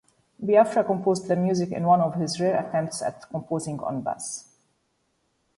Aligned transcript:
Biafra 0.43 0.83
composed 0.83 1.27
the 1.27 1.35
music 1.35 1.71
in 1.71 1.83
one 1.85 2.01
of 2.01 2.15
his 2.15 2.39
rare 2.39 2.65
attempts 2.67 3.03
at 3.03 3.29
composing 3.29 3.79
on 3.81 4.01
bass. 4.01 4.51